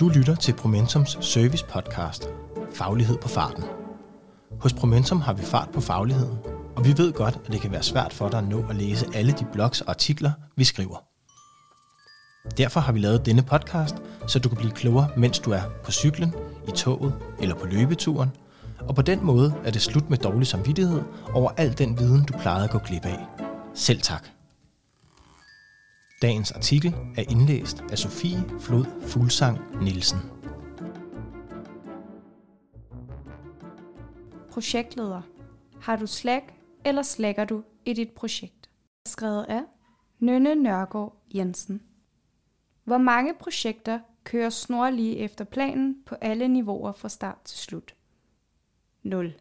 [0.00, 2.28] Du lytter til Promentums service podcast,
[2.72, 3.64] Faglighed på farten.
[4.60, 6.38] Hos Promentum har vi fart på fagligheden,
[6.76, 9.06] og vi ved godt, at det kan være svært for dig at nå at læse
[9.14, 11.04] alle de blogs og artikler, vi skriver.
[12.58, 13.94] Derfor har vi lavet denne podcast,
[14.26, 16.34] så du kan blive klogere, mens du er på cyklen,
[16.68, 18.30] i toget eller på løbeturen,
[18.88, 21.02] og på den måde er det slut med dårlig samvittighed
[21.32, 23.26] over al den viden, du plejede at gå glip af.
[23.74, 24.28] Selv tak.
[26.24, 30.18] Dagens artikel er indlæst af Sofie Flod Fuglsang Nielsen.
[34.50, 35.22] Projektleder.
[35.80, 36.42] Har du slag,
[36.84, 38.70] eller slækker du i dit projekt?
[39.06, 39.62] Skrevet af
[40.18, 41.82] Nynne Nørgaard Jensen.
[42.84, 47.94] Hvor mange projekter kører snorlige efter planen på alle niveauer fra start til slut?
[49.02, 49.34] 0.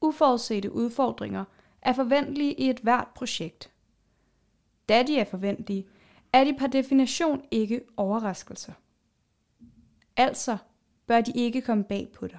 [0.00, 1.44] Uforudsete udfordringer
[1.82, 3.70] er forventelige i et hvert projekt.
[4.88, 5.86] Da de er forventelige,
[6.32, 8.72] er de per definition ikke overraskelser.
[10.16, 10.56] Altså
[11.06, 12.38] bør de ikke komme bag på dig.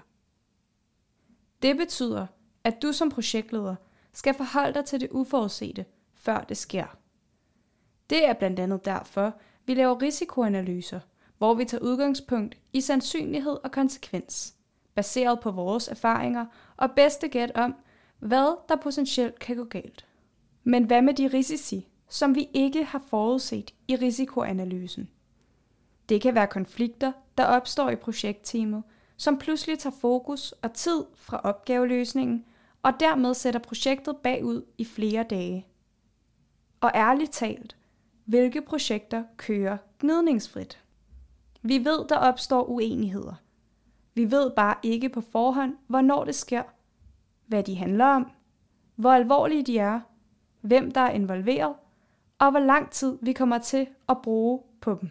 [1.61, 2.27] Det betyder,
[2.63, 3.75] at du som projektleder
[4.13, 6.97] skal forholde dig til det uforudsete, før det sker.
[8.09, 9.33] Det er blandt andet derfor,
[9.65, 10.99] vi laver risikoanalyser,
[11.37, 14.55] hvor vi tager udgangspunkt i sandsynlighed og konsekvens,
[14.95, 16.45] baseret på vores erfaringer
[16.77, 17.75] og bedste gæt om,
[18.19, 20.05] hvad der potentielt kan gå galt.
[20.63, 25.09] Men hvad med de risici, som vi ikke har forudset i risikoanalysen?
[26.09, 28.83] Det kan være konflikter, der opstår i projektteamet,
[29.17, 32.45] som pludselig tager fokus og tid fra opgaveløsningen,
[32.83, 35.67] og dermed sætter projektet bagud i flere dage.
[36.81, 37.77] Og ærligt talt,
[38.25, 40.83] hvilke projekter kører gnidningsfrit?
[41.61, 43.33] Vi ved, der opstår uenigheder.
[44.13, 46.63] Vi ved bare ikke på forhånd, hvornår det sker,
[47.45, 48.31] hvad de handler om,
[48.95, 49.99] hvor alvorlige de er,
[50.61, 51.75] hvem der er involveret,
[52.39, 55.09] og hvor lang tid vi kommer til at bruge på dem.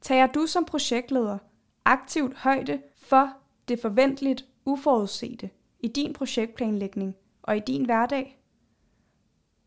[0.00, 1.38] Tager du som projektleder
[1.84, 3.32] aktivt højde for
[3.68, 8.40] det forventeligt uforudsete i din projektplanlægning og i din hverdag?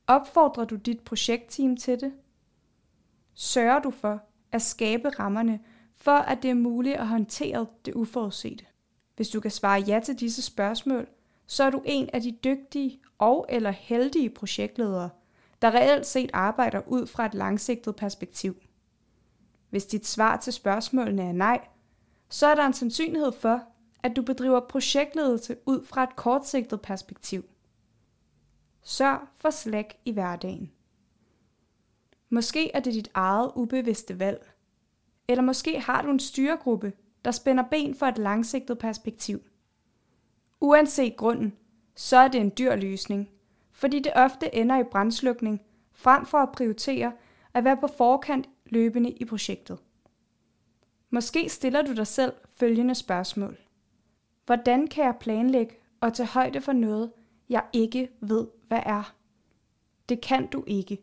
[0.07, 2.13] Opfordrer du dit projektteam til det?
[3.33, 5.59] Sørger du for at skabe rammerne
[5.95, 8.65] for, at det er muligt at håndtere det uforudsete?
[9.15, 11.07] Hvis du kan svare ja til disse spørgsmål,
[11.47, 15.09] så er du en af de dygtige og eller heldige projektledere,
[15.61, 18.55] der reelt set arbejder ud fra et langsigtet perspektiv.
[19.69, 21.67] Hvis dit svar til spørgsmålene er nej,
[22.29, 23.63] så er der en sandsynlighed for,
[24.03, 27.43] at du bedriver projektledelse ud fra et kortsigtet perspektiv.
[28.81, 30.71] Sørg for slæk i hverdagen.
[32.29, 34.51] Måske er det dit eget ubevidste valg.
[35.27, 36.93] Eller måske har du en styregruppe,
[37.25, 39.41] der spænder ben for et langsigtet perspektiv.
[40.61, 41.53] Uanset grunden,
[41.95, 43.29] så er det en dyr løsning,
[43.77, 45.61] fordi det ofte ender i brændslukning,
[45.93, 47.11] frem for at prioritere
[47.53, 49.79] at være på forkant løbende i projektet.
[51.09, 53.57] Måske stiller du dig selv følgende spørgsmål.
[54.45, 57.11] Hvordan kan jeg planlægge og tage højde for noget,
[57.49, 59.15] jeg ikke ved, hvad er?
[60.09, 60.97] Det kan du ikke.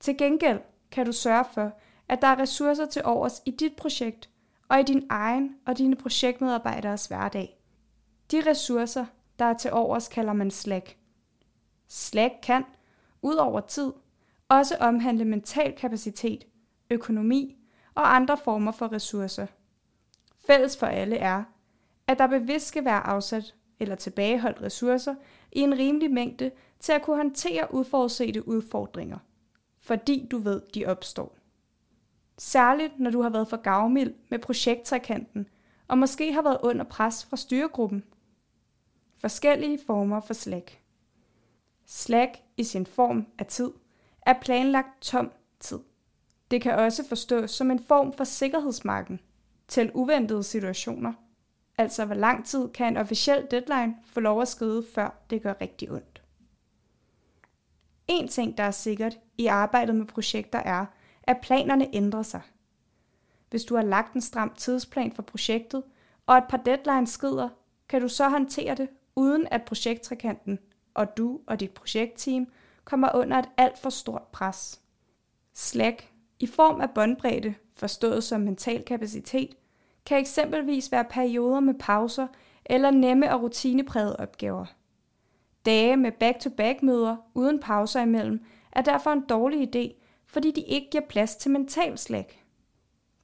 [0.00, 0.60] Til gengæld
[0.90, 1.72] kan du sørge for,
[2.08, 4.30] at der er ressourcer til overs i dit projekt
[4.68, 7.58] og i din egen og dine projektmedarbejderes hverdag.
[8.30, 9.06] De ressourcer,
[9.38, 11.01] der er til overs, kalder man Slack.
[11.94, 12.64] Slack kan,
[13.22, 13.92] ud over tid,
[14.48, 16.46] også omhandle mental kapacitet,
[16.90, 17.56] økonomi
[17.94, 19.46] og andre former for ressourcer.
[20.46, 21.44] Fælles for alle er,
[22.06, 25.14] at der bevidst skal være afsat eller tilbageholdt ressourcer
[25.52, 29.18] i en rimelig mængde til at kunne håndtere uforudsete udfordringer,
[29.78, 31.36] fordi du ved, de opstår.
[32.38, 35.48] Særligt når du har været for gavmild med projekttrækanten
[35.88, 38.04] og måske har været under pres fra styregruppen.
[39.16, 40.81] Forskellige former for slag.
[41.86, 43.70] Slack i sin form af tid
[44.22, 45.78] er planlagt tom tid.
[46.50, 49.20] Det kan også forstås som en form for sikkerhedsmarken
[49.68, 51.12] til uventede situationer.
[51.78, 55.54] Altså hvor lang tid kan en officiel deadline få lov at skride, før det gør
[55.60, 56.22] rigtig ondt.
[58.08, 60.86] En ting, der er sikkert i arbejdet med projekter er,
[61.22, 62.40] at planerne ændrer sig.
[63.50, 65.82] Hvis du har lagt en stram tidsplan for projektet,
[66.26, 67.48] og et par deadlines skrider,
[67.88, 70.58] kan du så håndtere det, uden at projekttrekanten
[70.94, 72.46] og du og dit projektteam
[72.84, 74.80] kommer under et alt for stort pres.
[75.54, 76.08] Slack
[76.40, 79.54] i form af båndbredde, forstået som mental kapacitet,
[80.06, 82.26] kan eksempelvis være perioder med pauser
[82.66, 84.66] eller nemme og rutineprægede opgaver.
[85.66, 90.90] Dage med back-to-back møder uden pauser imellem er derfor en dårlig idé, fordi de ikke
[90.90, 92.44] giver plads til mental slag.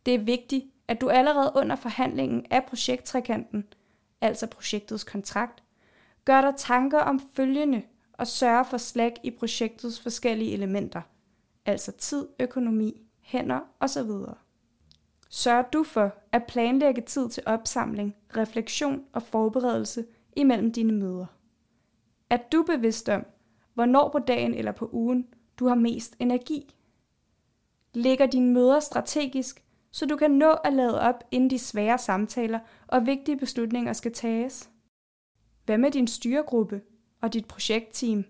[0.07, 3.65] Det er vigtigt, at du allerede under forhandlingen af projekttrekanten,
[4.21, 5.63] altså projektets kontrakt,
[6.29, 7.83] gør dig tanker om følgende
[8.13, 11.03] og sørg for slag i projektets forskellige elementer,
[11.67, 14.11] altså tid, økonomi, hænder osv.
[15.29, 20.05] Sørger du for at planlægge tid til opsamling, refleksion og forberedelse
[20.37, 21.27] imellem dine møder?
[22.31, 23.27] Er du bevidst om,
[23.75, 25.27] hvornår på dagen eller på ugen
[25.59, 26.75] du har mest energi?
[27.95, 32.59] Lægger dine møder strategisk, så du kan nå at lade op, inden de svære samtaler
[32.87, 34.71] og vigtige beslutninger skal tages?
[35.69, 36.81] Hvad med din styregruppe
[37.21, 38.25] og dit projektteam?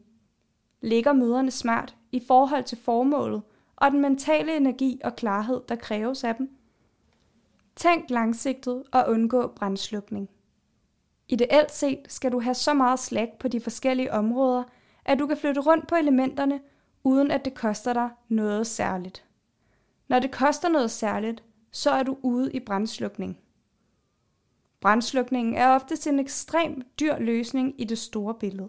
[0.80, 3.42] Ligger møderne smart i forhold til formålet
[3.76, 6.50] og den mentale energi og klarhed, der kræves af dem?
[7.76, 10.28] Tænk langsigtet og undgå brændslukning.
[11.28, 14.64] Ideelt set skal du have så meget slag på de forskellige områder,
[15.04, 16.60] at du kan flytte rundt på elementerne,
[17.04, 19.24] uden at det koster dig noget særligt.
[20.08, 23.38] Når det koster noget særligt, så er du ude i brændslukning.
[24.80, 28.68] Brandslukningen er ofte en ekstrem dyr løsning i det store billede,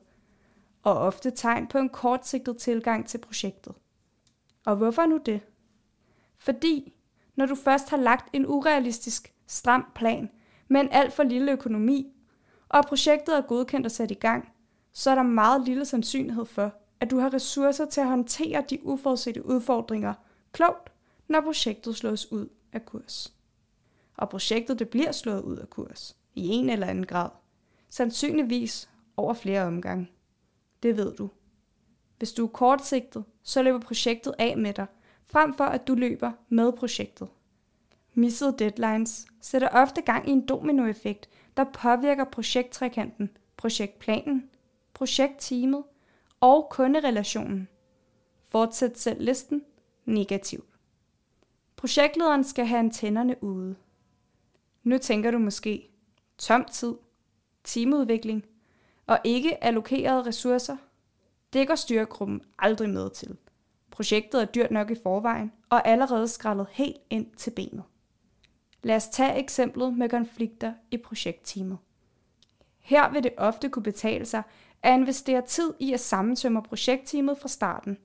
[0.83, 3.73] og ofte tegn på en kortsigtet tilgang til projektet.
[4.65, 5.41] Og hvorfor nu det?
[6.37, 6.93] Fordi,
[7.35, 10.29] når du først har lagt en urealistisk, stram plan
[10.67, 12.13] med en alt for lille økonomi,
[12.69, 14.49] og projektet er godkendt og sat i gang,
[14.93, 18.85] så er der meget lille sandsynlighed for, at du har ressourcer til at håndtere de
[18.85, 20.13] uforudsete udfordringer
[20.51, 20.91] klogt,
[21.27, 23.38] når projektet slås ud af kurs.
[24.19, 27.29] Og projektet det bliver slået ud af kurs i en eller anden grad.
[27.89, 30.11] Sandsynligvis over flere omgange.
[30.83, 31.29] Det ved du.
[32.17, 34.85] Hvis du er kortsigtet, så løber projektet af med dig,
[35.25, 37.27] frem for at du løber med projektet.
[38.13, 44.49] Missede deadlines sætter ofte gang i en dominoeffekt, der påvirker projekttrekanten, projektplanen,
[44.93, 45.83] projektteamet
[46.39, 47.67] og kunderelationen.
[48.49, 49.63] Fortsæt selv listen
[50.05, 50.69] negativt.
[51.75, 53.75] Projektlederen skal have antennerne ude.
[54.89, 55.89] Nu tænker du måske,
[56.37, 56.93] tom tid,
[57.63, 58.45] teamudvikling
[59.07, 60.77] og ikke allokerede ressourcer.
[61.53, 63.37] Det går styregruppen aldrig med til.
[63.91, 67.83] Projektet er dyrt nok i forvejen og allerede skrællet helt ind til benet.
[68.83, 71.77] Lad os tage eksemplet med konflikter i projektteamet.
[72.79, 74.43] Her vil det ofte kunne betale sig
[74.83, 77.97] at investere tid i at sammentømme projektteamet fra starten,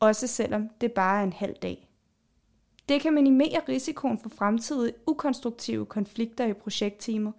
[0.00, 1.88] også selvom det bare er en halv dag.
[2.88, 7.32] Det kan minimere risikoen for fremtidige ukonstruktive konflikter i projektteamet,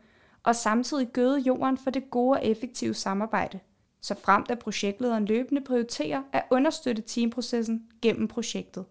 [0.43, 3.59] og samtidig gøde jorden for det gode og effektive samarbejde,
[4.01, 8.85] så fremt at projektlederen løbende prioriterer at understøtte teamprocessen gennem projektet.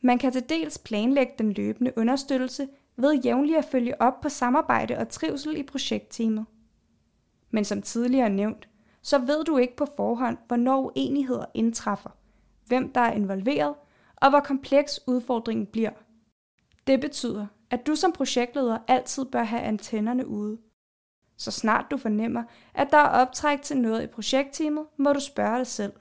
[0.00, 4.98] Man kan til dels planlægge den løbende understøttelse ved jævnligt at følge op på samarbejde
[4.98, 6.46] og trivsel i projektteamet.
[7.50, 8.68] Men som tidligere nævnt,
[9.02, 12.10] så ved du ikke på forhånd, hvornår uenigheder indtræffer,
[12.66, 13.74] hvem der er involveret,
[14.20, 15.90] og hvor kompleks udfordringen bliver.
[16.86, 20.58] Det betyder, at du som projektleder altid bør have antennerne ude.
[21.36, 22.42] Så snart du fornemmer,
[22.74, 25.92] at der er optræk til noget i projektteamet, må du spørge dig selv,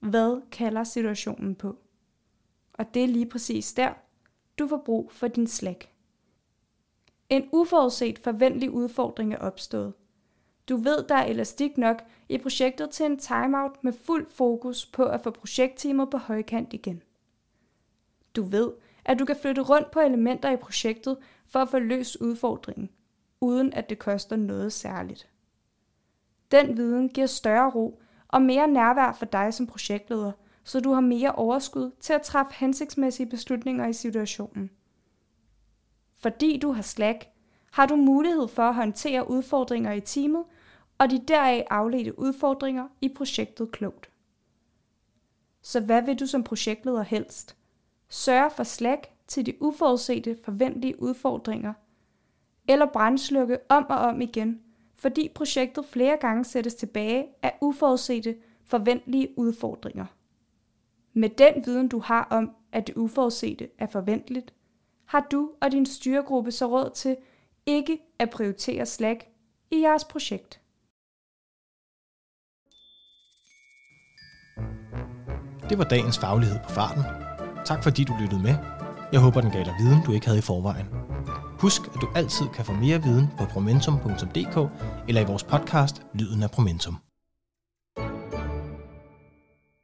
[0.00, 1.78] hvad kalder situationen på?
[2.72, 3.92] Og det er lige præcis der,
[4.58, 5.94] du får brug for din slæk.
[7.28, 9.92] En uforudset forventelig udfordring er opstået.
[10.68, 15.04] Du ved, der er elastik nok i projektet til en timeout med fuld fokus på
[15.04, 17.02] at få projektteamet på højkant igen.
[18.36, 18.72] Du ved,
[19.04, 22.90] at du kan flytte rundt på elementer i projektet for at få løst udfordringen,
[23.40, 25.28] uden at det koster noget særligt.
[26.50, 30.32] Den viden giver større ro og mere nærvær for dig som projektleder,
[30.64, 34.70] så du har mere overskud til at træffe hensigtsmæssige beslutninger i situationen.
[36.16, 37.28] Fordi du har slack,
[37.72, 40.44] har du mulighed for at håndtere udfordringer i teamet
[40.98, 44.10] og de deraf afledte udfordringer i projektet klogt.
[45.62, 47.56] Så hvad vil du som projektleder helst?
[48.10, 51.72] Sørge for slack til de uforudsete forventelige udfordringer,
[52.68, 54.60] eller brændslukke om og om igen,
[54.96, 60.06] fordi projektet flere gange sættes tilbage af uforudsete forventelige udfordringer.
[61.12, 64.54] Med den viden, du har om, at det uforudsete er forventeligt,
[65.04, 67.16] har du og din styregruppe så råd til
[67.66, 69.32] ikke at prioritere slag
[69.70, 70.60] i jeres projekt.
[75.68, 77.29] Det var dagens faglighed på farten.
[77.70, 78.54] Tak fordi du lyttede med.
[79.12, 80.86] Jeg håber, den gav dig viden, du ikke havde i forvejen.
[81.60, 84.70] Husk, at du altid kan få mere viden på promentum.dk
[85.08, 86.96] eller i vores podcast Lyden af Promentum.